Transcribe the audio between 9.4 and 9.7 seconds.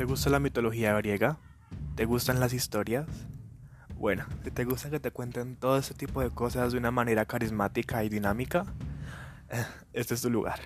eh,